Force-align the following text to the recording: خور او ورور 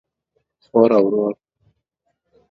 خور 0.65 0.89
او 0.97 1.03
ورور 1.09 1.33